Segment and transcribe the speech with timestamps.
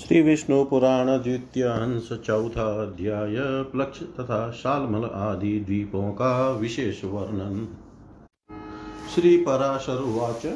[0.00, 7.68] श्री विष्णु पुराण द्वितीय अंश चौथा अध्याय प्लक्ष तथा शालमल आदि द्वीपों का विशेष वर्णन।
[9.14, 10.46] श्री पराशर उवाच।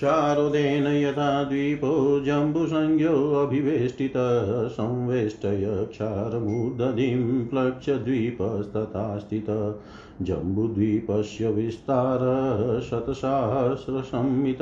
[0.00, 9.74] चारुदेन यथा द्वीपो जम्बुसंज्ञोऽभिवेष्टितः संवेष्टय क्षारमुदधिं प्लक्षद्वीपस्तथा स्थितः
[10.22, 14.58] जम्बुद्वीपस्य विस्तारः शतसहस्रसंमित,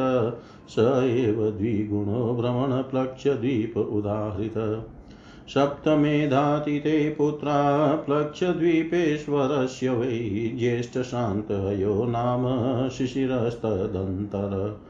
[0.69, 4.87] स एव द्विगुणो भ्रमणप्लक्ष्यद्वीप उदाहृत।
[5.49, 14.81] सप्तमेधातिते पुत्रा प्लक्षद्वीपेश्वरस्य वै ज्येष्ठशान्तयो नाम शिशिरस्तदन्तर।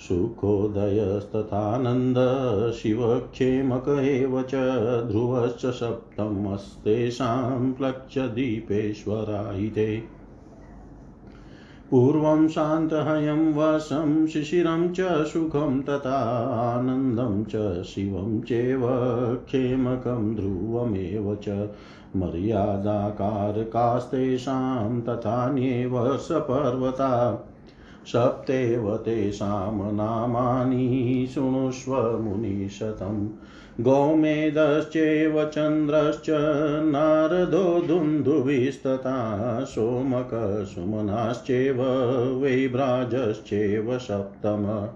[0.00, 4.54] सुखोदयस्तथानन्द शिवक्षेमक एव च
[5.10, 10.02] ध्रुवश्च सप्तमस्तेषां प्लक्षद्वीपेश्वरायिते
[11.90, 18.80] पूर्वं शान्तहयं वशं शिशिरं च सुखं तथानन्दं च शिवं चैव
[19.46, 21.68] क्षेमकं ध्रुवमेव च
[22.16, 27.44] मर्यादाकारकास्तेषां तथान्येव सपर्वता।
[28.06, 33.28] सप्तेव तेषां नामानि शृणुष्व मुनिशतम्
[33.80, 36.26] गोमेदश्चैव चन्द्रश्च
[36.84, 42.02] नारदो दुन्दुभिस्तथा सोमकसुमनाश्चैव
[42.42, 44.88] वैभ्राजश्चैव सप्तम।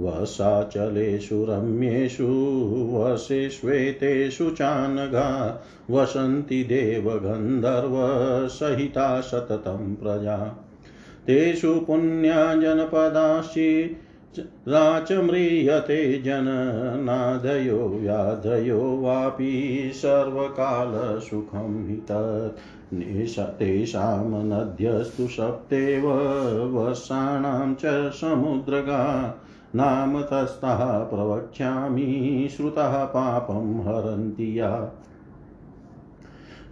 [0.00, 10.68] वसाचलेषु रम्येषु वसेष्वेतेषु चानघा, वसन्ति देवगन्धर्वसहिता सततं प्रजा।
[11.26, 13.96] तेषु पुण्याजनपदाश्चि
[14.68, 22.58] राचम्रियते जननादयो व्याधयो वापि सर्वकालसुखं हि तत्
[23.40, 29.34] तेषां नद्यस्तु सप्तेव वर्षाणां च समुद्रगा।
[29.74, 34.92] नाम तस्थः प्रवक्ष्यामि, श्रुतः पापं हरन्ति या।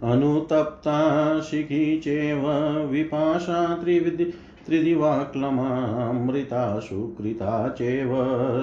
[0.03, 2.47] अनुतप्ता शिखी चैव
[2.91, 4.33] विपाशा त्रिविधि
[4.65, 8.15] त्रिदिवाक्लमामृता सुकृता चैव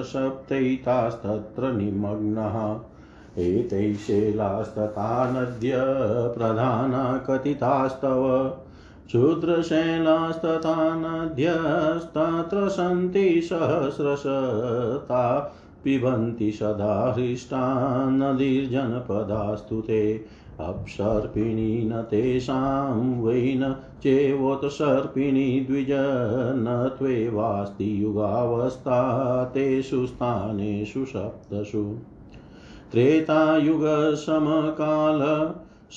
[0.03, 5.73] सप्तैतास्तत्र निमग्नः। एतैः शैलास्तथा नद्य
[6.37, 8.53] प्रधाना कथितास्तव।
[9.07, 17.61] क्षुद्रशैलास्तथा नद्यस्तत्र सन्ति सहस्रशता पिबन्ति सदा हृष्टा
[18.09, 22.93] नदीर्जनपदास्तु ते। अप्सर्पिणी न तेषां
[23.23, 23.67] वै न
[24.03, 28.97] चेवोत्सर्पिणी द्विज न त्वेवास्ति युगावस्था
[29.53, 31.83] तेषु स्थानेषु सप्तसु
[32.91, 35.23] त्रेतायुगसमकाल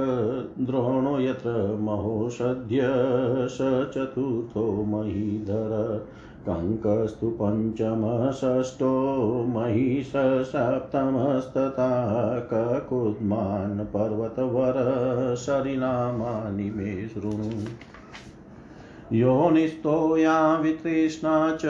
[0.61, 2.81] द्रोणो यत्र महोषध्य
[3.49, 6.07] स चतुर्थो महीधर
[6.49, 8.93] कङ्कस्तु पञ्चमः षष्ठो
[9.49, 10.13] महिष
[10.51, 11.91] सप्तमस्तथा
[12.53, 14.79] ककुद्मान् पर्वतवर
[15.39, 17.51] शरिनामानि मे शृणु।
[19.13, 21.63] योनिस्थो या वितृष्णा च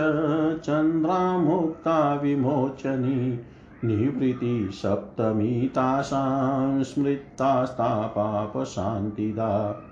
[0.59, 3.41] चन्द्रामुक्ता विमोचनी।
[3.85, 9.83] निवृत्ति सप्तमी तासां स्मृतास्ता पापशान्तिदा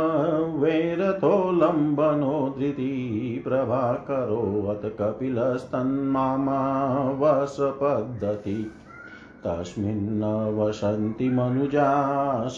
[0.59, 6.59] वैरथोल्लम्बनो धृति प्रभाकरोऽथ कपिलस्तन्मामा
[7.19, 8.71] वसपद्धति
[9.45, 10.23] तस्मिन्न
[10.57, 11.89] वसन्ति मनुजा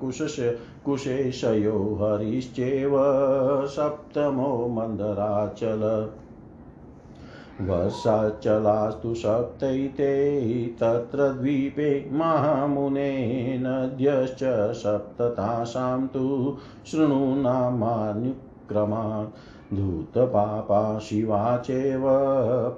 [0.00, 0.36] कुशश
[0.84, 2.96] कुशेशयो हरिश्चैव
[3.66, 6.10] सप्तमो मन्दराचल।
[7.60, 19.30] वर्षाचलास्तु सप्तैते तत्र द्वीपे महामुने नद्यश्च सप्ततासां तु शृणुनामानुक्रमात्
[19.74, 22.02] धूतपापा शिवा चैव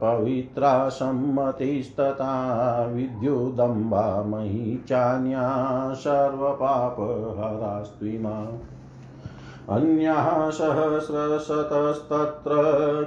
[0.03, 8.47] पवित्रा सम्मतिस्तथा विद्युदम्बा मयि चान्या सर्वपापहरास्त्विमा।
[9.77, 12.51] अन्याः सहस्रशतस्तत्र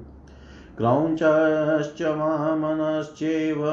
[0.77, 3.67] क्रौञ्चश्च वामनश्चैव,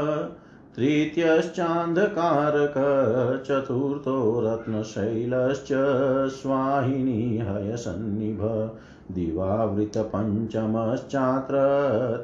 [0.76, 2.74] तृतीयश्चान्धकारक,
[3.48, 5.70] चतुर्थो रत्नशैलश्च
[6.30, 8.72] स्वाहिनी हयसन्निभ।
[9.16, 11.56] दिवावृतपञ्चमश्चात्र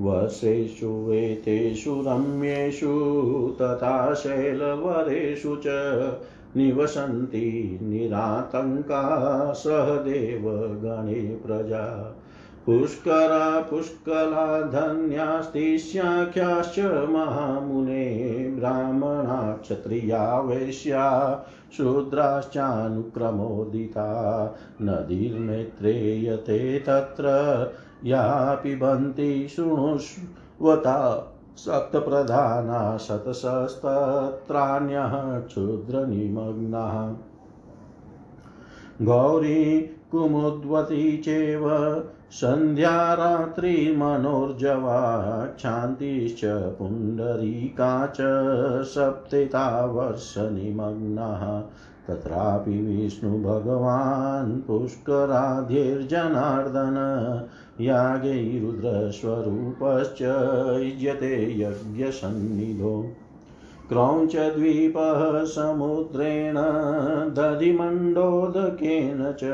[0.00, 5.66] वसेषु वेतेषु रम्येषु तथा शैलवरेषु च
[6.56, 12.16] निवसन्ति निरातङ्का सहदेवगणे प्रजा।
[12.66, 21.46] पुष्करा पुष्कला धन्यास्तिश्याख्याश्च महामुने ब्राह्मणा क्षत्रिया वैश्या
[21.76, 24.08] शूद्राश्चानुक्रमोदिता।
[24.82, 27.26] नदीर्मेत्रेयते तत्र
[28.04, 37.14] या पिबन्ति शृणुष्वता सप्तप्रधाना शतशस्तत्राण्यः क्षुद्रनिमग्नाः।
[39.02, 41.68] गौरी कुमुद्वती चैव
[42.30, 48.16] सन्ध्या रात्रिमनोर्जवा क्षान्तिश्च पुण्डरीका च
[48.84, 51.62] सप्तिता वर्षनिमग्नः
[52.08, 56.96] तत्रापि विष्णुभगवान् पुष्कराध्यैर्जनार्दन
[57.80, 60.22] यागैरुद्रस्वरूपश्च
[60.82, 63.06] युज्यते यज्ञसन्निधो।
[63.88, 66.54] क्रौञ्चद्वीपः समुद्रेण
[67.34, 69.44] दधिमण्डोदकेन च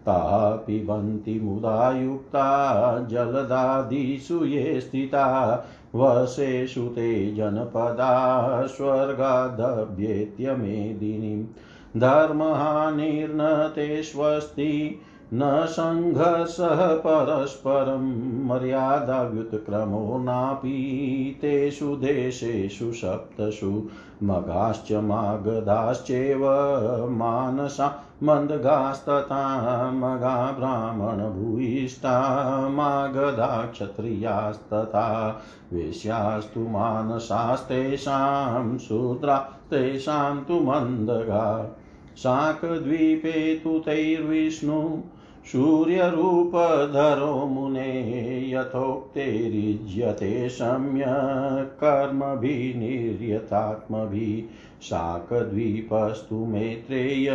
[0.05, 5.55] ताः पिबन्ति मुदा युक्ता जलदादिषु ये स्थिता
[5.95, 15.01] वशेषु ते जनपदा स्वर्गादभ्येत्यमेदिनीं मेदिनीम् धर्महानिर्नते स्वस्ति
[15.33, 23.89] न सङ्घर्षः परस्परं मर्यादाव्युत्क्रमो नापि तेषु देशेषु सप्तषु
[24.23, 26.39] मघाश्च मागधाश्चैव
[27.11, 35.39] मानसा मन्दगास्तथा मगा ब्राह्मणभूयिष्ठा मागधा क्षत्रियास्तथा
[35.73, 39.37] वेश्यास्तु मानसास्तेषां शूद्रा
[39.71, 41.75] तेषां तु मन्दगा
[42.17, 45.03] शाकद्वीपे तु तैर्विष्णु
[45.45, 54.43] सूर्यरूपधरो मुने यथोक्तेरिज्यते सम्यक् कर्मभिर्निर्यतात्मभिः
[54.81, 57.29] शाकद्वीपस्तु मेत्रेय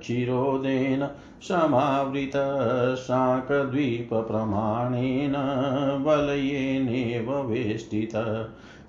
[0.00, 1.08] क्षीरोदेन
[1.42, 2.32] समावृत
[2.98, 5.36] शाकद्वीपप्रमाणेन
[6.06, 8.12] वलयेनेव वेष्टित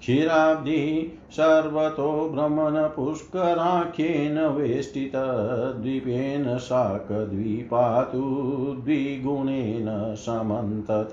[0.02, 8.22] क्षीराब्धि सर्वतो भ्रमणपुष्कराख्येन वेष्टितद्वीपेन शाकद्वीपातु
[8.86, 11.12] द्विगुणेन समन्तत।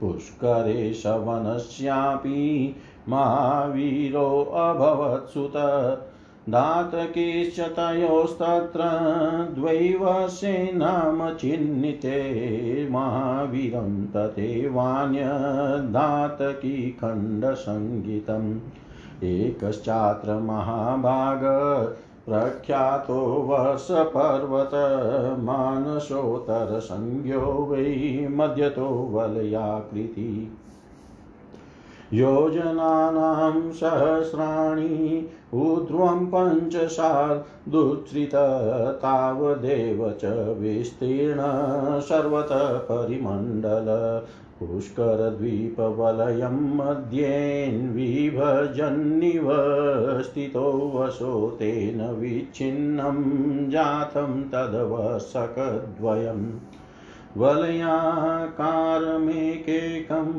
[0.00, 2.74] पुष्करे शवनस्यापि
[3.08, 5.52] महावीरोऽभवत्सुत
[6.48, 8.80] दातकीश्च तयोस्तत्र
[9.54, 18.60] द्वैवशे नाम चिह्निते महावीरं तथैवान्यदातकी खण्डसङ्गीतम्
[19.24, 21.40] एकश्चात्र महाभाग
[22.26, 24.74] प्रख्यातो वर्षपर्वत
[25.38, 30.58] मानसोत्तरसंज्ञो वै मध्यतो वलयाकृति।
[32.14, 38.34] योजनानां सहस्राणि ऊर्ध्वं पञ्चशादुच्छ्रित
[39.02, 41.40] तावदेव च विस्तीर्ण
[42.00, 43.88] सर्वतः परिमण्डल
[44.60, 49.48] पुष्करद्वीपवलयं मध्येन्विभजन्निव
[50.22, 50.62] स्थितो
[50.94, 53.18] वशो तेन विच्छिन्नं
[53.70, 56.46] जातं तदवसकद्वयम्
[57.36, 60.32] वलयाकारमेकेकम्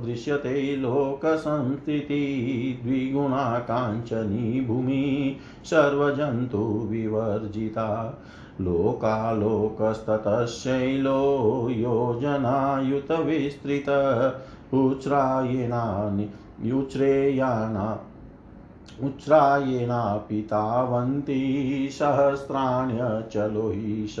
[0.05, 8.19] दृश्यते लोकसंस्थिति द्विगुणा काञ्चनी भूमि सर्वजन्तुविवर्जिता
[8.61, 11.19] लोकालोकस्ततशैलो
[11.69, 13.89] योजनायुतविस्तृत
[14.73, 16.27] उच्रायणानि
[16.69, 17.87] युच्रेयाणा
[19.03, 21.39] उच्रायेणापि तावन्ति
[21.99, 24.15] सहस्राण्यचलोहिष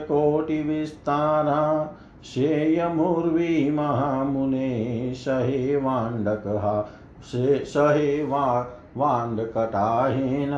[2.24, 4.70] श्रेयमुर्वी महामुने
[5.16, 6.66] सहेवाण्डकः
[7.74, 8.46] सहेवा
[8.98, 10.52] वाण्डकटाहेन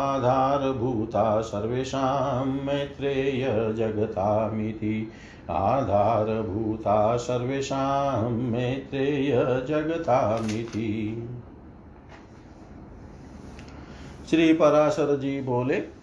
[0.00, 5.12] आधारभूता सर्वेषां मैत्रेय जगतामिति
[5.50, 9.32] आधारभूता, सर्वेषां मैत्रेय
[9.68, 10.90] जगतामिति।
[14.30, 16.01] श्री पराशर जी बोले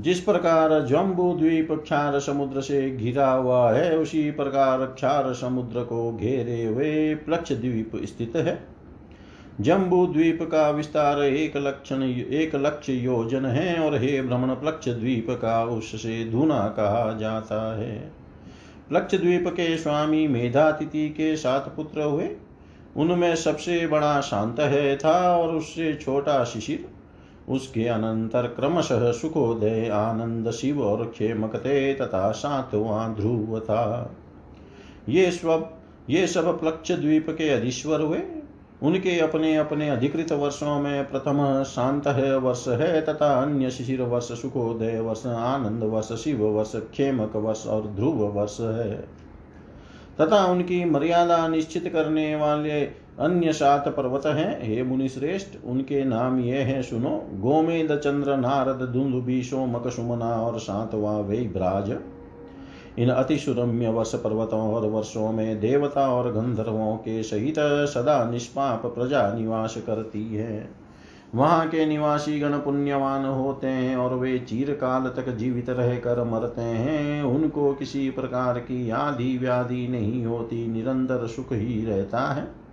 [0.00, 6.12] जिस प्रकार जम्बू द्वीप क्षार समुद्र से घिरा हुआ है, उसी प्रकार क्षार समुद्र को
[6.16, 8.66] घेरे हुए प्लक्ष द्वीप स्थित है।
[9.60, 15.26] जम्बू द्वीप का विस्तार एक लक्षण, एक लक्ष्य योजन है, और हे भ्रमण प्लक्ष द्वीप
[15.30, 18.12] का उससे धुना कहा जाता है।
[18.88, 22.30] प्लक्ष द्वीप के स्वामी मेधातिथि के सात पुत्र हुए।
[22.96, 26.93] उनमें सबसे बड़ा शांत है था, और उससे छोटा शिशिर।
[27.48, 34.14] उसके अनंतर क्रमशः सुखोदय आनंद शिव और क्षेमकते तथा सातवां ध्रुव था
[35.08, 35.70] ये सब
[36.10, 38.22] ये सब प्लक्ष द्वीप के अधीश्वर हुए।
[38.82, 44.24] उनके अपने अपने अधिकृत वर्षों में प्रथम शांत है वर्ष है तथा अन्य शिशिर वर्ष
[44.24, 49.23] सुखोदय वर्ष, आनंद वर्ष, शिव वर्ष, क्षेमक वर्ष और ध्रुव वर्ष है।
[50.20, 52.80] तथा उनकी मर्यादा निश्चित करने वाले
[53.20, 58.88] अन्य सात पर्वत हैं। हे मुनि श्रेष्ठ उनके नाम ये हैं, सुनो, गोमेद, चंद्र, नारद
[58.88, 61.96] दुंदुबी सोमक सुमना और सातवा वे भ्राज
[62.98, 67.54] इन अति सुरम्य वर्ष पर्वतों और वर्षों में देवता और गंधर्वों के सहित
[67.88, 70.83] सदा निष्पाप प्रजा निवास करती है।
[71.34, 77.22] वहाँ के निवासी गण पुण्यवान होते हैं और वे चीरकाल तक जीवित रहकर मरते हैं।
[77.22, 82.64] उनको किसी प्रकार की आदि व्याधि नहीं होती, निरंतर सुख ही रहता है।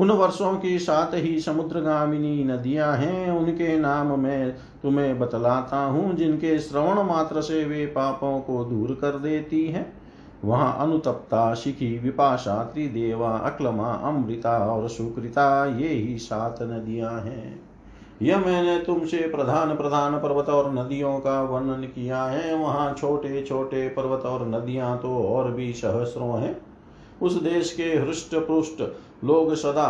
[0.00, 4.50] उन वर्षों की सात ही समुद्रगामिनी नदियाँ हैं। उनके नाम मैं
[4.82, 10.03] तुम्हें बतलाता हूँ, जिनके श्रवण मात्र से वे पापों को दूर कर देती हैं।
[10.44, 17.60] वहाँ अनुतप्ता, शिखी, विपाशा, त्रिदेवा, अक्लमा, अमृता और सुकृता, ये ही सात नदियाँ हैं।
[18.22, 23.88] यह मैंने तुमसे प्रधान प्रधान पर्वत और नदियों का वर्णन किया है। वहाँ छोटे छोटे
[23.88, 26.56] पर्वत और नदियाँ तो और भी सहस्रों हैं।
[27.22, 28.82] उस देश के हृष्ट पृष्ट
[29.24, 29.88] लोग सदा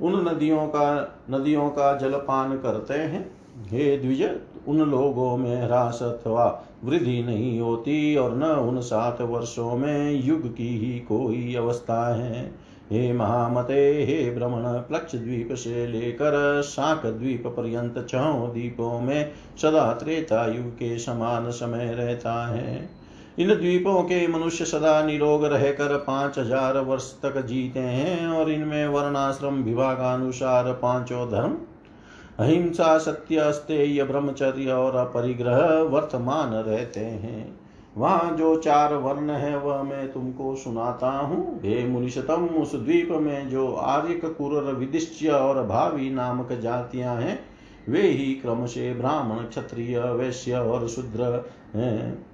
[0.00, 0.86] उन नदियों का
[1.30, 3.30] नदियों का जलपान करते हैं।
[3.66, 4.22] हे द्विज
[4.68, 6.44] उन लोगों में ह्रास अथवा
[6.84, 12.44] वृद्धि नहीं होती और न उन सात वर्षों में युग की ही कोई अवस्था है।
[12.90, 19.92] हे महामते, हे भ्रमण प्लक्ष द्वीप से लेकर शाक द्वीप पर्यंत छो द्वीपों में सदा
[19.92, 22.88] त्रेता युग के समान समय रहता है।
[23.38, 28.86] इन द्वीपों के मनुष्य सदा निरोग रहकर पाँच हज़ार वर्ष तक जीते हैं और इनमें
[28.88, 31.56] वर्णाश्रम विभागानुसार पाँचों धर्म
[32.40, 37.58] अहिंसा सत्य अस्तेय ब्रह्मचर्य और अपरिग्रह वर्तमान रहते हैं।
[37.96, 43.48] वहाँ जो चार वर्ण है, वह मैं तुमको सुनाता हूँ। हे मुनिषतम उस द्वीप में
[43.48, 47.38] जो आर्यक कुर विदिश्य और भावी नामक जातियाँ हैं,
[47.88, 51.44] वे ही क्रम से ब्राह्मण, क्षत्रिय, वैश्य और शूद्र
[51.74, 52.26] हैं।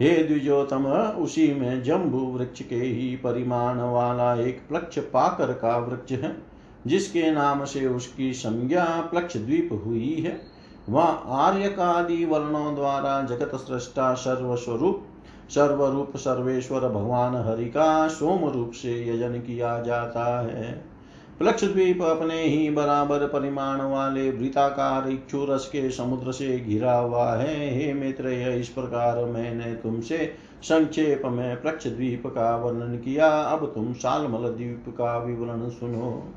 [0.00, 0.86] हे द्विजोतम
[1.18, 6.49] उसी में जम्बू वृक्ष के ही परिमाण वाला एक प्लक्ष पाकर का वृक्ष है।
[6.86, 10.40] जिसके नाम से उसकी संज्ञा प्लक्ष द्वीप हुई है,
[10.88, 15.04] वह आर्य आदि वर्णों द्वारा जगत सृष्टा सर्वस्वरूप,
[15.50, 20.90] सर्वरूप सर्वेश्वर भगवान हरि का सोम रूप से यजन किया जाता है।
[21.38, 27.78] प्लक्ष द्वीप अपने ही बराबर परिमाण वाले वृताकार इक्षुरस के समुद्र से घिरा हुआ है।
[27.78, 33.92] हे मित्र इस प्रकार मैंने तुमसे संक्षेप में प्लक्ष द्वीप का वर्णन किया। अब तुम
[33.92, 36.34] सालमल द्वीप का विवरण सुनो।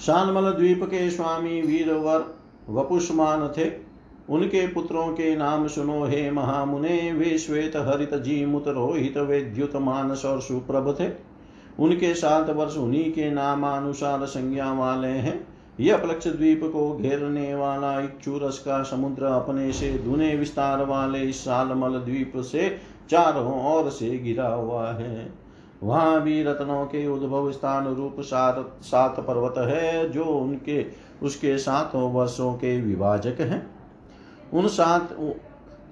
[0.00, 2.34] सालमल द्वीप के स्वामी वीरवर
[2.68, 3.70] वपुष्मान थे।
[4.28, 10.40] उनके पुत्रों के नाम सुनो हे महामुने, वे श्वेत हरित जीमुत रोहित वेद्युत मानस और
[10.40, 11.08] सुप्रभ थे।
[11.78, 15.46] उनके सात वर्ष उन्हीं के नामानुसार संज्ञा वाले हैं।
[15.80, 21.98] यह द्वीप को घेरने वाला इक्षुरस का समुद्र अपने से दुने विस्तार वाले इस सालमल
[21.98, 22.76] द्वीप से
[23.10, 25.45] चारों ओर से घिरा हुआ है।
[25.86, 30.86] वहाँ भी रत्नों के उद्भव स्थान रूप सात सात पर्वत है, जो उनके,
[31.22, 33.76] उसके सातों वर्षों के विभाजक हैं।
[34.54, 35.12] उन सात,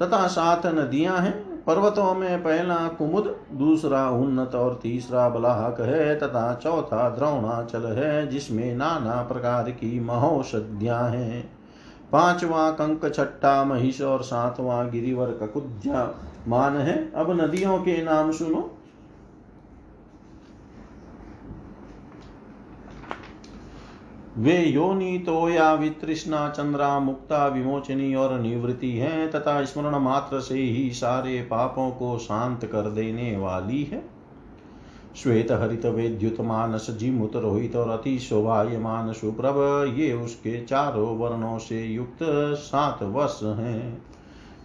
[0.03, 6.55] तथा सात नदियाँ हैं। पर्वतों में पहला कुमुद, दूसरा उन्नत और तीसरा बलाहक है, तथा
[6.55, 11.59] चौथा द्रोणाचल है, जिसमें नाना प्रकार की महौषधियाँ हैं।
[12.13, 16.15] पांचवा कंक, छठा महिष और सातवां गिरिवर ककुद्या
[16.49, 18.74] मान है। अब नदियों के नाम सुनो।
[24.39, 30.55] वे योनि तो या वितृष्णा चंद्रा मुक्ता विमोचनी और निवृत्ति हैं तथा स्मरण मात्र से
[30.55, 34.03] ही सारे पापों को शांत कर देने वाली है।
[35.17, 39.57] श्वेत हरित वेद्युत मानस जिमुत रोहित और अति शोभायमान सुप्रभ,
[39.99, 42.19] ये उसके चारों वर्णों से युक्त
[42.59, 44.03] सात वर्ष हैं।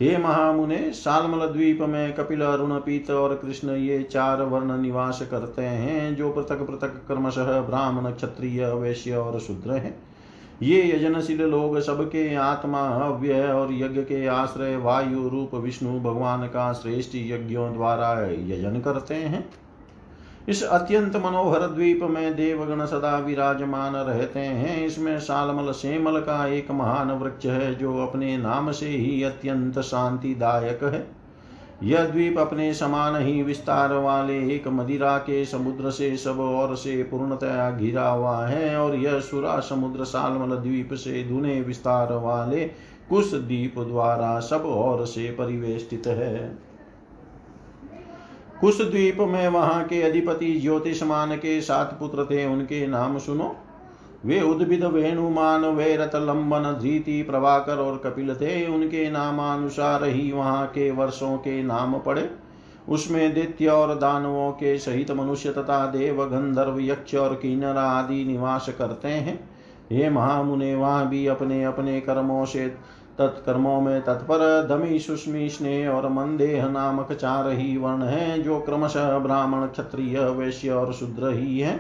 [0.02, 5.62] हे महामुने, सालमल द्वीप में कपिल अरुण पीत और कृष्ण ये चार वर्ण निवास करते
[5.62, 10.00] हैं, जो पृथक पृथक क्रमशः ब्राह्मण, क्षत्रिय वैश्य और शूद्र हैं।
[10.62, 16.74] ये यजनशील लोग सबके आत्मा अव्यय और यज्ञ के आश्रय, वायु रूप, विष्णु, भगवान का
[16.74, 19.50] श्रेष्ठ यज्ञों द्वारा यजन करते हैं।
[20.50, 26.72] इस अत्यंत मनोहर द्वीप में देवगण सदा विराजमान रहते हैं। इसमें सालमल सेमल का एक
[26.72, 31.08] महान वृक्ष है, जो अपने नाम से ही अत्यंत शांतिदायक है।
[31.84, 37.04] यह द्वीप अपने समान ही विस्तार वाले एक मदिरा के समुद्र से सब और से
[37.04, 42.66] पूर्णतया घिरा हुआ है और यह सुरा समुद्र सालमल द्वीप से दुने विस्तार वाले
[43.10, 46.69] कुश द्वीप द्वारा सब और से परिवेष्टित है।
[48.62, 53.56] कुश द्वीप में वहाँ के अधिपति ज्योतिषमान के सात पुत्र थे, उनके नाम सुनो।
[54.26, 60.91] वे उद्भिद, वेणुमान वैरत लंबन, धीति, प्रभाकर और कपिल थे। उनके नामानुसार ही वहाँ के
[60.91, 62.30] वर्षों के नाम पड़े।
[62.89, 68.69] उसमें दित्य और दानवों के सहित मनुष्य तथा देव, गंधर्व, यक्ष और किन्नर आदि निवास
[68.80, 69.50] करते हैं।
[69.91, 72.76] ये महामुने, वहाँ भी अपने अपने कर्मों से
[73.20, 79.18] तत्कर्मों में तत्पर दमी सुष्मी स्नेह और मंदेह नामक चार ही वर्ण हैं, जो क्रमशः
[79.18, 81.80] ब्राह्मण, क्षत्रिय, वैश्य और शूद्र ही है।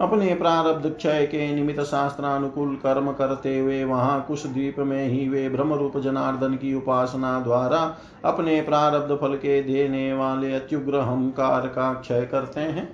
[0.00, 5.48] अपने प्रारब्ध क्षय के निमित्त शास्त्रानुकूल कर्म करते हुए वहाँ कुश द्वीप में ही वे
[5.48, 7.78] ब्रह्म रूप जनार्दन की उपासना द्वारा
[8.24, 12.88] अपने प्रारब्ध फल के देने वाले अत्युग्र हमकार का क्षय करते हैं।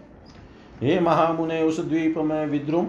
[0.81, 2.89] हे महामुने, उस द्वीप में विद्रुम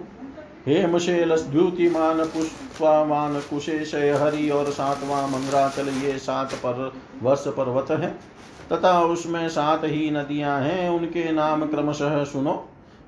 [0.68, 6.92] हेमशेल द्युतिमान पुष्पवान कुशेशय हरि और सातवां मंद्राचल ये सात पर
[7.24, 8.10] वर्ष पर्वत है।
[8.74, 12.64] तथा उसमें सात ही नदियाँ हैं, उनके नाम क्रमशः सुनो।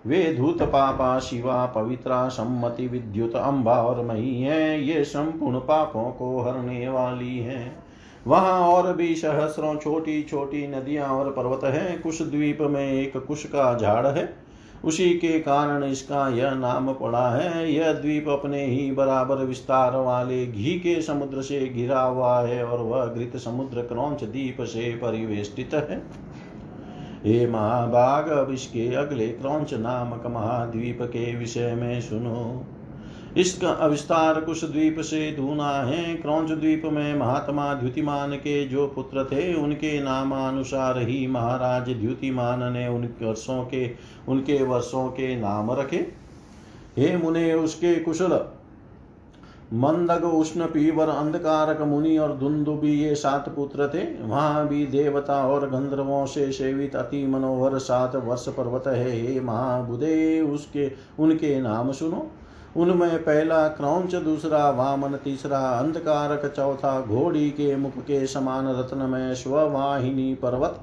[0.07, 6.41] वे धूत पापा शिवा पवित्रा सम्मति विद्युत अम्बा और मही है, ये संपूर्ण पापों को
[6.41, 7.71] हरने वाली है।
[8.27, 13.43] वहाँ और भी सहस्रों छोटी छोटी नदियाँ और पर्वत हैं कुश द्वीप में एक कुश
[13.43, 14.48] का झाड़ है।
[14.83, 20.45] उसी के कारण इसका यह नाम पड़ा है। यह द्वीप अपने ही बराबर विस्तार वाले
[20.47, 25.73] घी के समुद्र से घिरा हुआ है और वह घृत समुद्र क्रौच द्वीप से परिवेष्टित
[25.73, 26.01] है।
[27.25, 32.65] हे महाभाग अब इसके अगले क्रौच नामक महाद्वीप के विषय में सुनो।
[33.37, 39.23] इसका अविस्तार कुश द्वीप से धूना है। क्रौच द्वीप में महात्मा द्युतिमान के जो पुत्र
[39.23, 43.91] थे, उनके नामानुसार ही महाराज द्युतिमान ने उन वर्षों के,
[44.27, 46.07] उनके वर्षों के नाम रखे।
[46.97, 48.39] हे मुने, उसके कुशल,
[49.73, 55.69] मंदग, उष्ण, पीवर, अंधकारक मुनि और दुंदुबी ये सात पुत्र थे। वहाँ भी देवता और
[55.69, 62.31] गंधर्वों से सेवित अति मनोहर सात वर्ष पर्वत है। हे महाबुदे, उसके, उनके नाम सुनो।
[62.77, 69.35] उनमें पहला क्रौच, दूसरा वामन, तीसरा अंधकारक, चौथा घोड़ी के मुख के समान रत्न में
[69.35, 70.79] स्ववाहिनी पर्वत,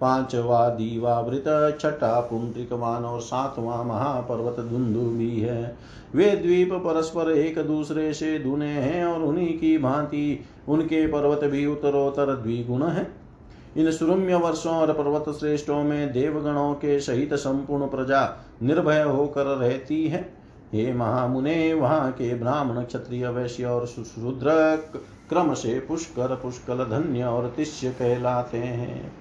[0.00, 1.44] पांचवा दीवावृत,
[1.80, 5.76] छठा पुंड्रिकमान और सातवां महापर्वत धुंधु भी है।
[6.14, 11.66] वे द्वीप परस्पर एक दूसरे से धुने हैं और उन्हीं की भांति उनके पर्वत भी
[11.66, 13.06] उत्तरोत्तर द्विगुण है।
[13.76, 20.08] इन सुरम्य वर्षों और पर्वत श्रेष्ठों में देवगणों के सहित संपूर्ण प्रजा निर्भय होकर रहती
[20.08, 20.41] है।
[20.74, 24.76] हे महामुने वहाँ के ब्राह्मण, क्षत्रिय, वैश्य और शुद्र
[25.28, 29.12] क्रम से पुष्कर, पुष्कल धन्य और तिष्य कहलाते हैं।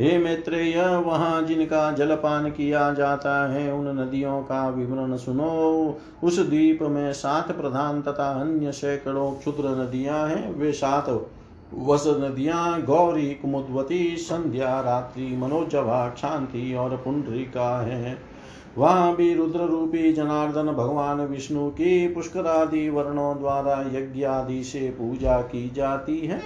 [0.00, 6.82] हे मैत्रेय, वहाँ जिनका जलपान किया जाता है, उन नदियों का विवरण सुनो। उस द्वीप
[6.82, 11.28] में सात प्रधान तथा अन्य सैकड़ों क्षुद्र नदियाँ हैं। वे सात
[11.74, 18.31] वस नदियाँ, गौरी, कुमुदवती, संध्या, रात्रि, मनोजवा शांति और पुंडरिका है।
[18.78, 24.88] वहाँ भी रुद्र रूपी जनार्दन भगवान विष्णु की पुष्कर आदि वर्णों द्वारा यज्ञ आदि से
[24.90, 26.40] पूजा की जाती है।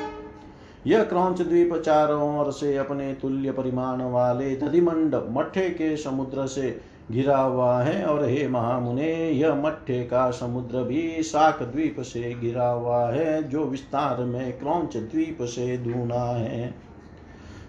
[0.87, 6.81] यह क्रौच द्वीप चारों ओर से अपने तुल्य परिमाण वाले दधिमंड मठे के समुद्र से
[7.13, 12.69] घिरा हुआ है और हे महामुने, यह मठे का समुद्र भी शाक द्वीप से घिरा
[12.69, 16.86] हुआ है, जो विस्तार में क्रौच द्वीप से दूना है।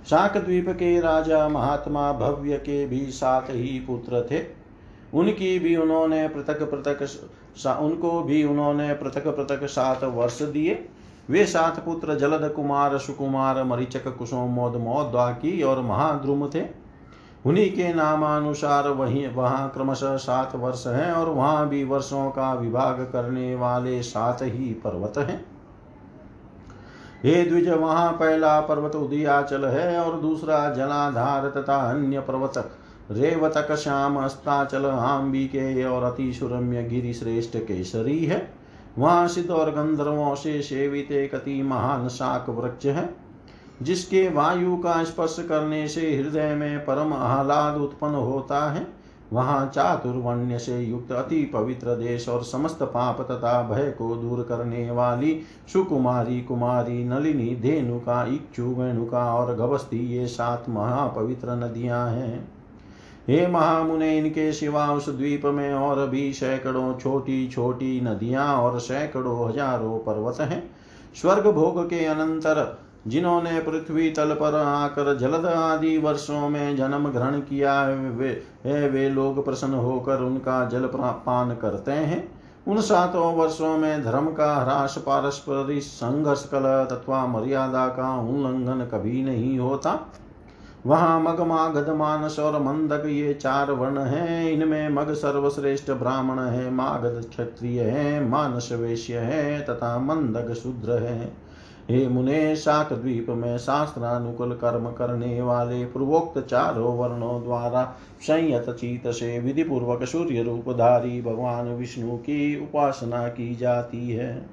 [0.10, 4.42] शाक द्वीप के राजा महात्मा भव्य के भी सात ही पुत्र थे।
[5.14, 10.90] उनकी भी उन्होंने पृथक पृथक उनको भी उन्होंने पृथक पृथक सात वर्ष दिए।
[11.30, 16.64] वे सात पुत्र जलद कुमार, सुकुमार, मरीचक मोद मोद्वाकी और महाद्रुम थे।
[17.46, 23.00] उन्हीं के नामानुसार वही, वहाँ क्रमशः सात वर्ष हैं और वहाँ भी वर्षों का विभाग
[23.14, 25.57] करने वाले सात ही पर्वत हैं।
[27.24, 32.70] हे द्विज वहाँ पहला पर्वत उदयाचल है और दूसरा जलाधार तथा अन्य पर्वतक,
[33.12, 38.52] रेवतक, श्याम, अस्ताचल आम्बिके और अतिशुरम्य गिरी श्रेष्ठ केसरी है।
[38.98, 43.10] वहाँ सिद्ध और गंधर्वों से सेवित एक अति महान शाक वृक्ष है,
[43.82, 48.97] जिसके वायु का स्पर्श करने से हृदय में परम आह्लाद उत्पन्न होता है।
[49.34, 54.92] वहाँ चातुर्वण्य से युक्त अति पवित्र देश और समस्त पाप तथा भय को दूर करने
[54.92, 55.40] वाली
[55.74, 62.48] सुकुमारी कुमारी नलिनी, धेनुका इच्छु वेणुका और गवस्ती, ये सात महापवित्र नदियाँ हैं।
[63.28, 69.50] हे महामुने, इनके सिवा उस द्वीप में और भी सैकड़ों छोटी छोटी नदियाँ और सैकड़ों
[69.50, 70.64] हज़ारों पर्वत हैं।
[71.22, 77.40] स्वर्ग भोग के अनंतर जिन्होंने पृथ्वी तल पर आकर जलद आदि वर्षों में जन्म ग्रहण
[77.40, 78.32] किया वे
[78.88, 82.28] वे लोग प्रसन्न होकर उनका जल पान करते हैं।
[82.68, 89.24] उन सातों वर्षों में धर्म का ह्रास, पारस्परिक संघर्ष, कल तथा मर्यादा का उल्लंघन कभी
[89.24, 90.00] नहीं होता।
[90.86, 96.70] वहाँ मग मागध मानस और मंदक ये चार वर्ण हैं। इनमें मग सर्वश्रेष्ठ ब्राह्मण है
[96.72, 101.47] मागध क्षत्रिय है, मानस वैश्य है, तथा मंदक शूद्र है।
[101.92, 107.84] हे मुने, शाक द्वीप में शास्त्रानुकूल कर्म करने वाले पूर्वोक्त चारों वर्णों द्वारा
[108.22, 114.46] संयत चीत से विधि पूर्वक सूर्य रूपधारी भगवान विष्णु की उपासना की जाती है।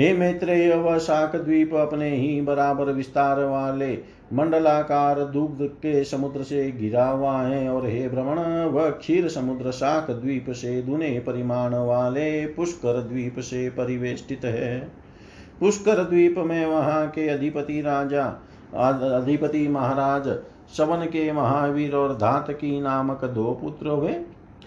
[0.00, 3.92] हे मैत्रेय व शाक द्वीप अपने ही बराबर विस्तार वाले
[4.32, 10.10] मंडलाकार दुग्ध के समुद्र से घिरा हुआ है और हे भ्रमण, वह क्षीर समुद्र शाक
[10.10, 15.05] द्वीप से दुने परिमाण वाले पुष्कर द्वीप से परिवेष्टित है।
[15.60, 18.24] पुष्कर द्वीप में वहाँ के अधिपति राजा
[18.74, 20.28] अधिपति महाराज
[20.76, 24.14] शवन के महावीर और धातकी नामक दो पुत्र हुए।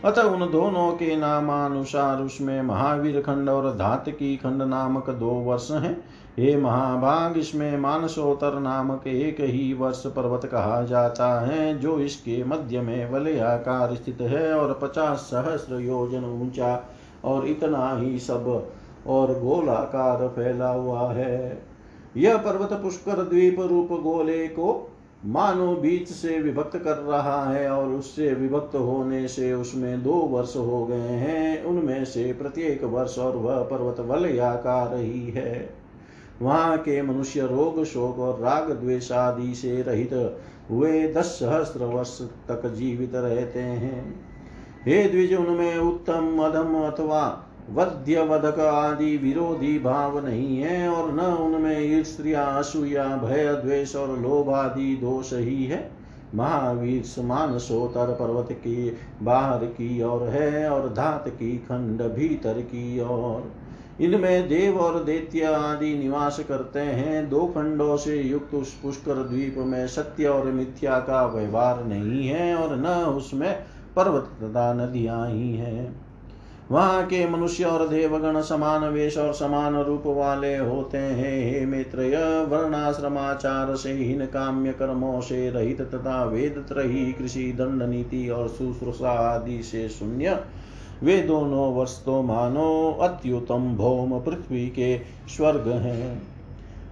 [0.06, 5.94] अतः उन दोनों के नामानुसार उसमें महावीर खंड और धातकी खंड नामक दो वर्ष हैं।
[6.38, 12.82] हे महाभाग, इसमें मानसोतर नामक एक ही वर्ष पर्वत कहा जाता है, जो इसके मध्य
[12.82, 16.84] में वलयाकार स्थित है और पचास सहस्र योजन ऊँचा
[17.26, 18.46] और इतना ही सब
[19.08, 21.62] और गोलाकार फैला हुआ है।
[22.18, 24.92] यह पर्वत पुष्कर द्वीप रूप गोले को
[25.26, 30.56] मानो बीच से विभक्त कर रहा है और उससे विभक्त होने से उसमें दो वर्ष
[30.56, 35.70] हो गए हैं। उनमें से प्रत्येक वर्ष और वह पर्वत वलयाकार ही है।
[36.42, 42.22] वहाँ के मनुष्य रोग, शोक और राग द्वेष आदि से रहित हुए दस सहस्त्र वर्ष
[42.22, 44.26] तक जीवित रहते हैं।
[44.86, 51.20] हे द्विज, उनमें उत्तम मधम अथवा वध्य वधक आदि विरोधी भाव नहीं है और न
[51.20, 55.92] उनमें ईर्ष्या, असूया भय द्वेष और लोभ आदि दोष ही है।
[56.36, 63.00] महावीर समान सोतर पर्वत की, बाहर की ओर है और धात की खंड भीतर की
[63.00, 63.52] ओर।
[64.04, 69.56] इनमें देव और दैत्य आदि निवास करते हैं। दो खंडों से युक्त उस पुष्कर द्वीप
[69.58, 73.60] में सत्य और मिथ्या का व्यवहार नहीं है और न उसमें
[73.96, 76.09] पर्वत तथा नदियाँ ही हैं।
[76.72, 82.02] वहाँ के मनुष्य और देवगण समान वेश और समान रूप वाले होते हैं। हे मित्र
[82.50, 89.10] वर्णाश्रमाचार से हीन काम्य कर्मों से रहित तथा वेद त्रही कृषि, दंड नीति और शुश्रूषा
[89.10, 90.40] आदि से शून्य।
[91.04, 94.98] वे दोनों वस्तु मानो अत्युतम भौम पृथ्वी के
[95.38, 96.39] स्वर्ग हैं।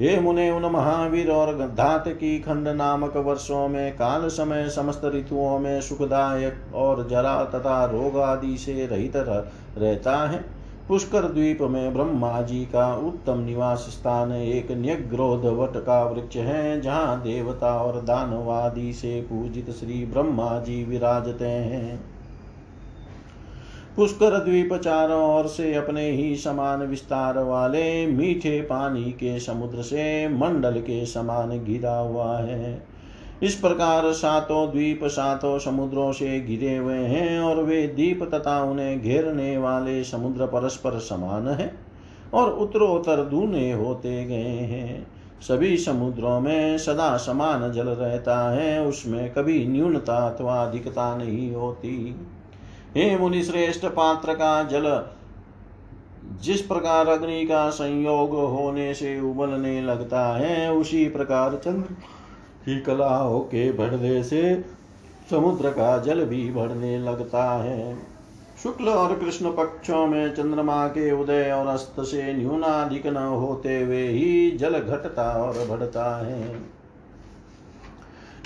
[0.01, 5.59] हे मुने उन महावीर और धात की खंड नामक वर्षों में, काल समय समस्त ऋतुओं
[5.59, 10.45] में सुखदायक और जरा तथा रोग आदि से रहित रहता है।
[10.87, 16.81] पुष्कर द्वीप में ब्रह्मा जी का उत्तम निवास स्थान एक न्यग्रोध वट का वृक्ष है,
[16.81, 22.16] जहाँ देवता और दानवादि से पूजित श्री ब्रह्मा जी विराजते हैं।
[23.97, 30.27] पुष्कर द्वीप चारों ओर से अपने ही समान विस्तार वाले मीठे पानी के समुद्र से
[30.27, 32.87] मंडल के समान घिरा हुआ है।
[33.43, 39.01] इस प्रकार सातों द्वीप सातों समुद्रों से घिरे हुए हैं और वे द्वीप तथा उन्हें
[39.01, 41.71] घेरने वाले समुद्र परस्पर समान है
[42.33, 45.07] और उत्तरोत्तर दूने होते गए हैं।
[45.41, 52.15] सभी समुद्रों में सदा समान जल रहता है, उसमें कभी न्यूनता अथवा अधिकता नहीं होती।
[52.95, 55.05] हे मुनि श्रेष्ठ पात्र का जल,
[56.41, 61.93] जिस प्रकार अग्नि का संयोग होने से उबलने लगता है, उसी प्रकार चंद्र
[62.65, 64.63] की कलाओं के बढ़ने से
[65.29, 67.97] समुद्र का जल भी बढ़ने लगता है।
[68.63, 74.07] शुक्ल और कृष्ण पक्षों में चंद्रमा के उदय और अस्त से न्यूनाधिक न होते हुए
[74.07, 76.76] ही जल घटता और बढ़ता है।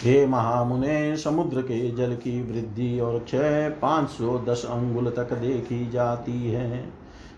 [0.04, 5.90] हे महामुने, समुद्र के जल की वृद्धि और क्षय पाँच सौ दस अंगुल तक देखी
[5.90, 6.90] जाती है।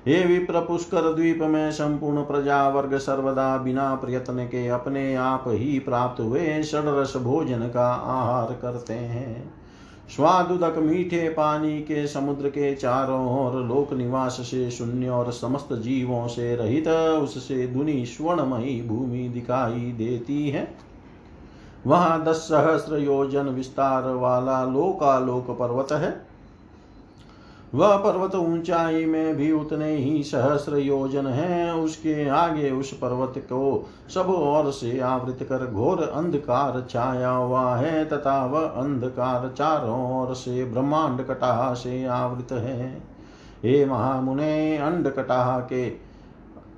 [0.07, 5.79] हे विप्र पुष्कर द्वीप में संपूर्ण प्रजा वर्ग सर्वदा बिना प्रयत्न के अपने आप ही
[5.79, 9.53] प्राप्त हुए षडरस भोजन का आहार करते हैं।
[10.15, 16.27] स्वादुदक मीठे पानी के समुद्र के चारों ओर लोक निवास से शून्य और समस्त जीवों
[16.27, 20.92] से रहित, उससे दुनी स्वर्णमयी भूमि दिखाई देती है।
[21.87, 26.15] वहाँ दस सहस्र योजन विस्तार वाला लोकालोक पर्वत है।
[27.73, 33.89] वह पर्वत ऊंचाई में भी उतने ही सहस्र योजन है। उसके आगे उस पर्वत को
[34.09, 40.33] सब ओर से आवृत कर घोर अंधकार छाया हुआ है तथा वह अंधकार चारों ओर
[40.35, 42.91] से ब्रह्मांड कटाह से आवृत है।
[43.63, 46.12] हे महामुने अंड कटाह के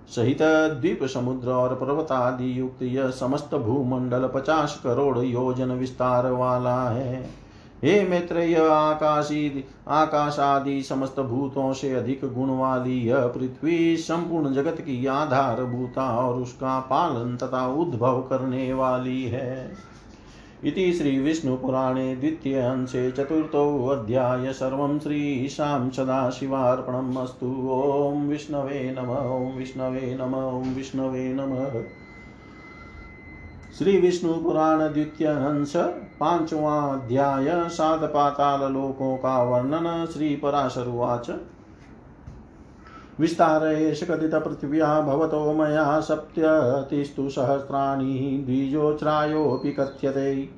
[0.10, 0.41] सहित
[0.74, 7.45] द्वीप समुद्र और पर्वत आदि युक्त यह समस्त भूमंडल पचास करोड़ योजन विस्तार वाला है।
[7.84, 14.53] हे मित्र यह आकाशी आकाश आदि समस्त भूतों से अधिक गुण वाली यह पृथ्वी संपूर्ण
[14.53, 19.72] जगत की आधार भूता और उसका पालन तथा उद्भव करने वाली है।
[20.64, 30.36] इति श्रीविष्णुपुराणे द्वितीय अंशे चतुर्थोऽध्याय सर्वं श्रीशां सदाशिवार्पणम् अस्तु। ॐ विष्णवे नम, ॐ विष्णवे नम,
[30.36, 31.82] ॐ विष्णवे नमः।
[33.78, 35.74] श्री विष्णु पुराण द्वितीय हंस
[36.20, 41.30] पांचवा अध्याय सात पाताल लोकों का वर्णन श्री पराशरुवाच
[43.20, 50.49] विस्तार एष कथित पृथिव्या भवतो मया सप्त्यतिस्तु सहस्राणि द्विजोच्छ्रायोऽपि कथ्यते।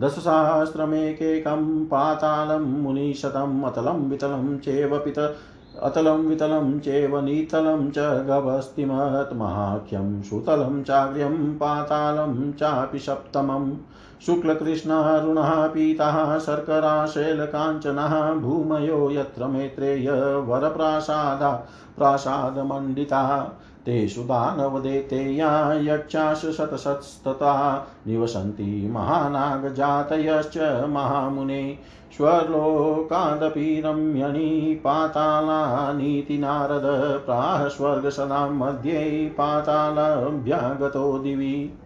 [0.00, 5.36] दशसहस्रमेकेकं पातालं मुनिशतम् अतलं वितलं चेव पित
[5.82, 13.72] अतलं वितलं चेव नीतलं च गभस्तिमहत्महाख्यं सुतलं चाग्र्यं पातालं चापि सप्तमम्।
[14.20, 20.10] शुक्लकृष्णः पीतः शर्कराशैलकाञ्चनः भूमयो यत्र मैत्रेय
[20.46, 21.50] वरप्रासादा
[21.96, 23.40] प्रासादमण्डिताः।
[23.86, 30.58] तेषु दानवदेतेया यक्षाश शतशतस्तथा निवसन्ति महानागजातयश्च
[30.88, 31.78] महामुने।
[32.16, 36.82] स्वर्लोकादपि रम्यणी पातालानीति नारद
[37.26, 41.78] प्राह स्वर्गसदां मध्ये पातालभ्यागतो दिवि।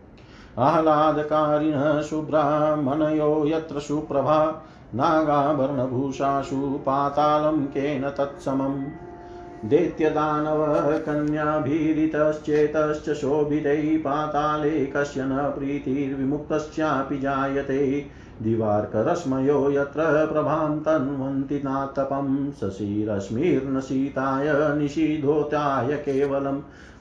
[0.59, 17.19] आह्लादकारिणः शुभ्रामणयो यत्र सुप्रभा नागाभरणभूषासु पातालं केन तत्समम्। दैत्यदानवः कन्याभिरितश्चेतश्च शोभितैः पाताले कस्य न प्रीतिर्विमुक्तश्चापि
[17.19, 18.07] जायते।
[18.43, 25.97] दिवार्करश्मयो यत्र प्रभां तन्वन्ति नातपं शशिरश्मिर्न शीताय निषीधोताय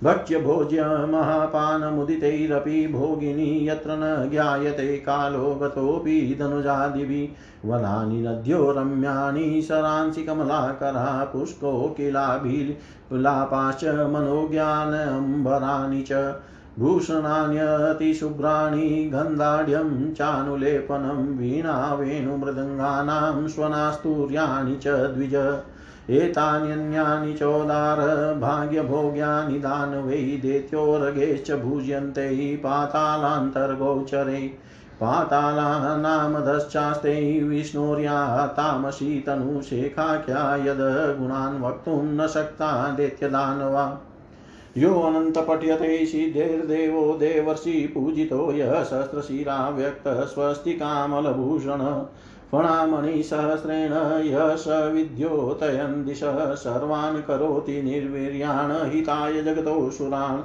[0.03, 13.85] केवलं भक्ष्यभोज्यमहापानमुदितैरपि भोगिनी यत्र न ज्ञायते कालो गतोऽपि धनुजादिभिः। वनानि नद्यो रम्याणि शरांसि कमलाकरा पुष्कोकिलाभिलापाश्च
[13.85, 16.35] मनोज्ञानम्बराणि च
[16.79, 25.35] भूषणान्यतिशुभ्राणि गन्धाढ्यं चानुलेपनं वीणा वेणुमृदङ्गानां स्वनास्तूर्याणि च द्विज।
[26.09, 27.97] एतान्यन्यानि चोदार
[28.39, 34.57] भाग्यभोग्यानि दानवै दैत्योरगेश्च भुज्यन्ते पातालान्तर्गोचरे।
[35.01, 43.99] पातालानामधश्चास्ते विष्णोर्या तामसी तनुशेखाख्या यद् गुणान् वक्तुं न शक्ता दैत्यदानवा।
[44.77, 52.05] यो अनंत पठ्यते सिद्धेर्देवो देवर्षि पूजितो यः सहस्रशिरा व्यक्तः स्वस्तिकामलभूषण
[52.51, 60.41] फणामणिसहस्रेण यः स विद्योतयन् दिशः सर्वान् करोति निर्वीर्याण हिताय जगतोऽसुरान्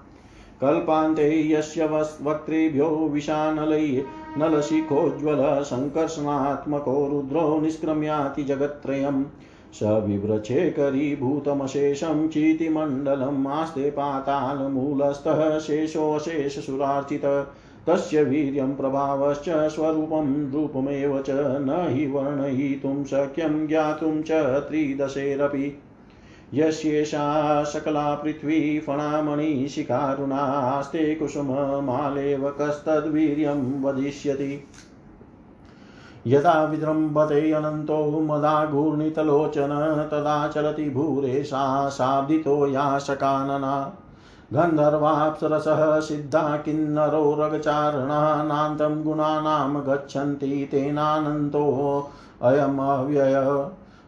[0.62, 4.04] कल्पान्ते यस्य वक्त्रेभ्यो विषानलै
[4.38, 9.26] नलशिखोज्ज्वल सङ्कर्षणात्मको रुद्रो निष्क्रम्याति जगत्त्रयम्।
[9.74, 17.22] स बिभ्रच्छेकरीभूतमशेषं चीतिमण्डलम् आस्ते पातालमूलस्थः शेषोऽशेषसुरार्चित
[17.88, 24.32] तस्य वीर्यं प्रभावश्च स्वरूपं रूपमेव च न हि वर्णयितुं शक्यं ज्ञातुं च
[24.68, 25.82] त्रिदशैरपि।
[26.54, 34.68] यस्येषा सकला पृथ्वी फणामणिशिखारुणास्ते कुसुममालेव कस्तद्वीर्यं वदिष्यति।
[36.28, 43.94] यदा विजृम्भते अनन्तो मदाघूर्णितलोचन तदा चलति भूरेशा शाब्दितो या शकानना।
[44.54, 51.98] गन्धर्वाप्सरसः सिद्धा किन्नरो रगचारणानान्तं गुणानां गच्छन्ति तेनानन्तोऽयमव्यय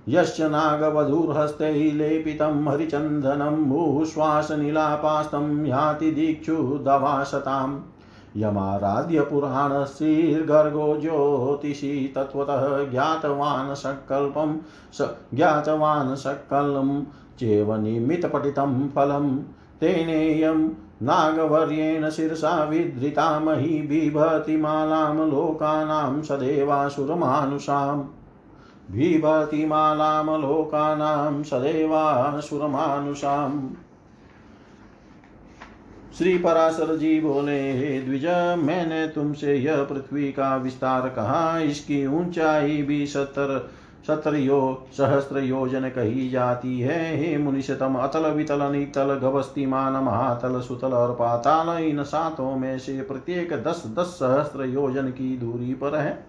[0.08, 7.76] यश्च नागवधूर्हस्तैः लेपितं हरिचन्दनं मुश्वासनिलापास्तं याति दीक्षुदवासताम्
[8.38, 14.58] यमाराध्य पुराणश्रीर्गर्गो ज्योतिषी तत्त्वतः ज्ञातवान् सङ्कल्पं
[14.94, 16.90] स ज्ञातवान् सकलं
[17.40, 19.28] चेव निमित्तपठितं फलं
[19.82, 20.70] तेनेयं
[21.04, 28.04] नागवर्येण शिरसा विधृता मही बिभति मालां लोकानां सदेवासुरमानुषाम्।
[28.92, 33.70] बिभति मालां लोकानां सदेवासुरमानुषाम्।
[36.18, 38.26] श्री पराशर जी बोले हे द्विज,
[38.66, 43.70] मैंने तुमसे यह पृथ्वी का विस्तार कहा, इसकी ऊंचाई भी सत्तर
[44.08, 50.94] सत्र यो सहस्त्र योजन कही जाती है। हे मुनिषतम अतल वितल, नीतल गभस्तिमान महातल, सुतल
[50.94, 56.26] और पाताल, इन सातों में से प्रत्येक दस दस सहस्त्र योजन की दूरी पर है।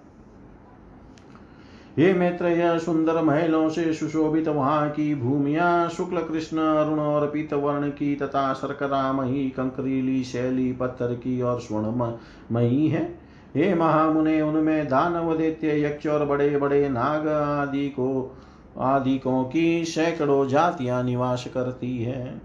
[1.98, 7.54] हे मित्र यह सुंदर महलों से सुशोभित वहाँ की भूमिया, शुक्ल, कृष्ण, अरुण और पीत
[7.54, 15.36] वर्ण की तथा शर्करामयी कंकरीली, शैली, पत्थर की और स्वर्णमयी है। हे महामुने, उनमें दानव
[15.36, 18.36] दैत्य, यक्ष और बड़े बड़े नाग आदि को,
[18.78, 22.40] आदिकों की सैकड़ों जातियाँ निवास करती है।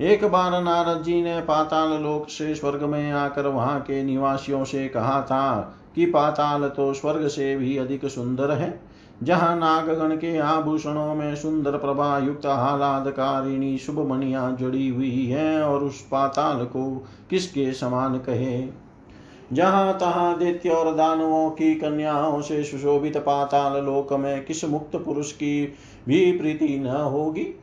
[0.00, 4.88] एक बार नारद जी ने पाताल लोक से स्वर्ग में आकर वहाँ के निवासियों से
[4.88, 8.80] कहा था कि पाताल तो स्वर्ग से भी अधिक सुंदर है।
[9.22, 15.84] जहाँ नागगण के आभूषणों में सुंदर प्रभा युक्त आह्लादकारिणी शुभ मणिया जुड़ी हुई है और
[15.84, 18.85] उस पाताल को किसके समान कहे?
[19.52, 25.32] जहाँ तहां दैत्य और दानवों की कन्याओं से सुशोभित पाताल लोक में किस मुक्त पुरुष
[25.32, 25.72] की
[26.08, 27.60] भी प्रीति न होगी?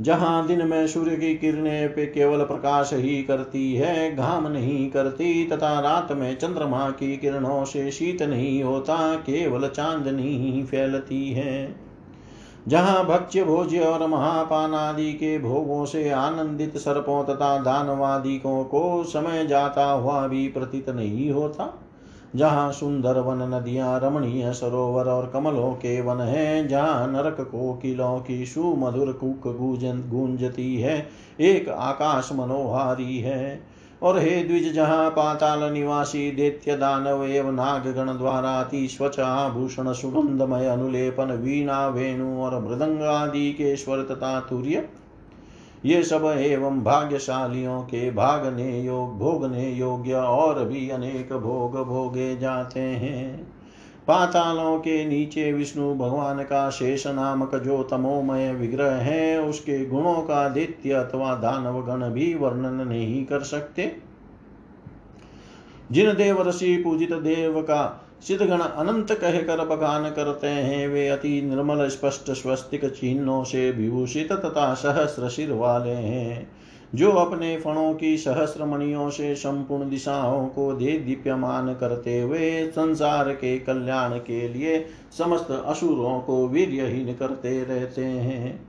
[0.00, 5.46] जहाँ दिन में सूर्य की किरणें पे केवल प्रकाश ही करती है, घाम नहीं करती,
[5.46, 11.91] तथा रात में चंद्रमा की किरणों से शीत नहीं होता, केवल चांदनी ही फैलती है।
[12.68, 19.46] जहाँ भक्ष्य भोज्य और महापान आदि के भोगों से आनंदित सर्पों तथा दानवादिकों को समय
[19.46, 21.78] जाता हुआ भी प्रतीत नहीं होता।
[22.36, 28.20] जहाँ सुंदर वन नदियाँ, रमणीय सरोवर और कमलों के वन है, जहाँ नरक को कोकिलों
[28.20, 29.42] की सुमधुर कुक
[30.10, 31.08] गूंजती है,
[31.40, 38.60] एक आकाश मनोहारी है। और हे द्विज जहाँ पाताल निवासी दैत्य दानव एवं नागगण द्वारा
[38.60, 44.88] अति स्वच्छ आभूषण, सुगंधमय अनुलेपन, वीणा, वेणु और मृदंग आदि के स्वर तथा तूर्य,
[45.84, 52.80] ये सब एवं भाग्यशालियों के भागने योग, भोगने योग्य और भी अनेक भोग भोगे जाते
[52.80, 53.51] हैं।
[54.08, 60.48] पातालों के नीचे विष्णु भगवान का शेष नामक जो तमोमय विग्रह है, उसके गुणों का
[60.48, 63.96] दित्य अथवा दानव गण भी वर्णन नहीं कर सकते।
[65.92, 71.88] जिन देव ऋषि पूजित देव का सिद्धगण अनंत कहकर बगान करते हैं, वे अति निर्मल,
[71.88, 76.50] स्पष्ट, स्वस्तिक चिन्हों से विभूषित तथा सहस्र सिर वाले हैं।
[76.94, 83.32] जो अपने फणों की सहस्र मणियों से संपूर्ण दिशाओं को दे दीप्यमान करते हुए संसार
[83.32, 84.84] के कल्याण के लिए
[85.18, 88.60] समस्त असुरों को वीर्यहीन करते रहते हैं।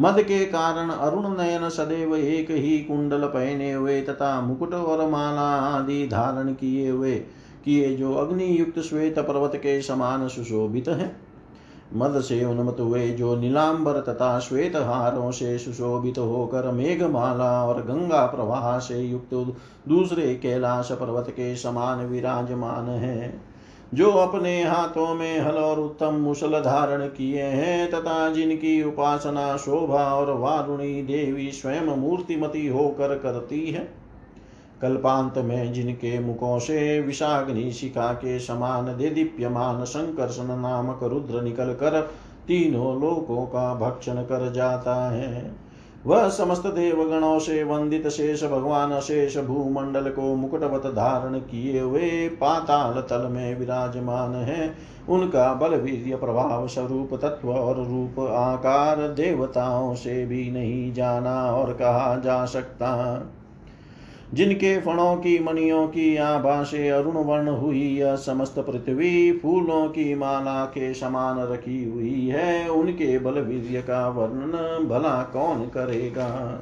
[0.00, 5.50] मद के कारण अरुण नयन सदैव एक ही कुंडल पहने हुए तथा मुकुट और माला
[5.68, 7.14] आदि धारण किए हुए,
[7.64, 11.23] किए जो अग्नि युक्त श्वेत पर्वत के समान सुशोभित है।
[11.92, 18.26] मद से उन्मत हुए, जो नीलांबर तथा श्वेत हारों से सुशोभित होकर मेघमाला और गंगा
[18.26, 19.34] प्रवाह से युक्त
[19.88, 23.40] दूसरे कैलाश पर्वत के समान विराजमान है,
[23.94, 30.04] जो अपने हाथों में हल और उत्तम मुसल धारण किए हैं, तथा जिनकी उपासना शोभा
[30.04, 34.03] और वारुणी देवी स्वयं मूर्तिमती होकर करती है।
[34.84, 41.72] कल्पांत में जिनके मुखों से विषाग्नि शिखा के समान दे दीप्यमान संकर्षण नामक रुद्र निकल
[41.72, 42.00] कर
[42.48, 45.50] तीनों लोकों का भक्षण कर जाता है।
[46.06, 53.00] वह समस्त देवगणों से वंदित शेष भगवान शेष भूमंडल को मुकुटवत धारण किए हुए पाताल
[53.00, 54.74] तल में विराजमान है।
[55.08, 61.72] उनका बल वीर्य प्रभाव स्वरूप, तत्व और रूप आकार देवताओं से भी नहीं जाना और
[61.72, 62.92] कहा जा सकता।
[64.34, 70.14] जिनके फणों की, मणियों की आभा से अरुण वर्ण हुई यह समस्त पृथ्वी फूलों की
[70.14, 76.60] माला के समान रखी हुई है, उनके बल वीर्य का वर्णन भला कौन करेगा?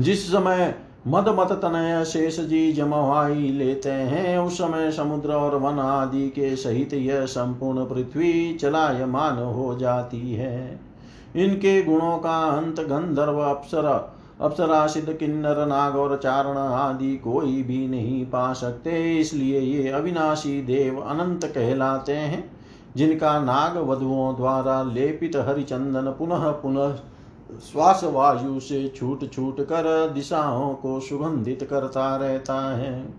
[0.00, 0.74] जिस समय
[1.06, 6.56] मद मत तनय शेष जी जमवाई लेते हैं, उस समय समुद्र और वन आदि के
[6.56, 10.80] सहित यह संपूर्ण पृथ्वी चलायमान हो जाती है।
[11.36, 17.86] इनके गुणों का अंत गंधर्व अप्सरा अप्सरा सिद्ध किन्नर नाग और चारण आदि कोई भी
[17.88, 22.50] नहीं पा सकते। इसलिए ये अविनाशी देव अनंत कहलाते हैं,
[22.96, 26.94] जिनका नाग वधुओं द्वारा लेपित हरिचंदन पुनः पुनः
[27.72, 33.14] श्वास वायु से छूट छूट कर दिशाओं को सुगंधित करता रहता है।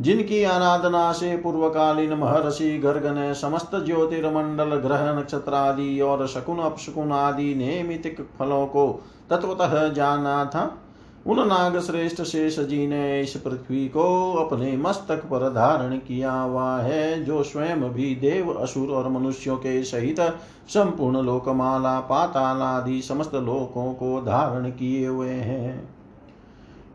[0.00, 7.12] जिनकी आराधना से पूर्वकालीन महर्षि गर्ग ने समस्त ज्योतिर्मंडल, ग्रह नक्षत्र आदि और शकुन, अपशकुन
[7.12, 10.78] आदि नियमित फलों को तत्वतः जाना था
[11.26, 16.78] उन नाग श्रेष्ठ शेष जी ने इस पृथ्वी को अपने मस्तक पर धारण किया हुआ
[16.78, 20.20] है, जो स्वयं भी देव, असुर और मनुष्यों के सहित
[20.68, 25.99] संपूर्ण लोकमाला पाताल आदि समस्त लोकों को धारण किए हुए हैं।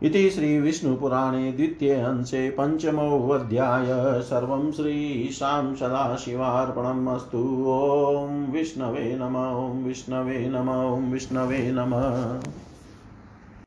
[0.02, 3.86] इति श्रीविष्णुपुराणे द्वितीय अंशे पञ्चमोऽध्याय
[4.22, 12.40] सर्वं श्रीशां सदाशिवार्पणम् अस्तु। ॐ विष्णवे नम, ॐ विष्णवे नम, ॐ विष्णवे नमः।